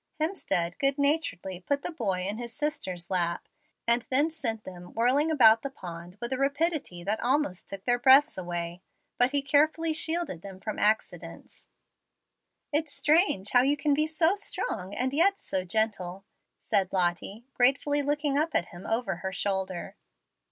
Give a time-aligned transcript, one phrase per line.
[0.19, 3.47] Hemstead good naturedly put the boy in his sister's lap,
[3.87, 7.83] and then sent them whirling about the pond with a rapidity that almost took away
[7.85, 8.35] their breaths.
[9.19, 11.67] But he carefully shielded them from accidents.
[12.73, 16.25] "It's strange how you can be so strong, and yet so gentle,"
[16.57, 19.95] said Lottie, gratefully looking up at him over her shoulder.